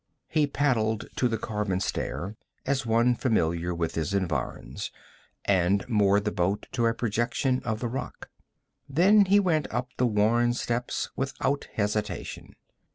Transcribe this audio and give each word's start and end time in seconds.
He 0.29 0.47
paddled 0.47 1.05
to 1.17 1.27
the 1.27 1.37
carven 1.37 1.79
stair 1.79 2.35
as 2.65 2.87
one 2.87 3.13
familiar 3.13 3.71
with 3.71 3.93
his 3.93 4.15
environs, 4.15 4.89
and 5.45 5.87
moored 5.87 6.25
the 6.25 6.31
boat 6.31 6.65
to 6.71 6.87
a 6.87 6.93
projection 6.95 7.61
of 7.63 7.81
the 7.81 7.87
rock. 7.87 8.31
Then 8.89 9.25
he 9.25 9.39
went 9.39 9.71
up 9.71 9.89
the 9.97 10.07
worn 10.07 10.55
steps 10.55 11.11
without 11.15 11.67
hesitation. 11.75 12.55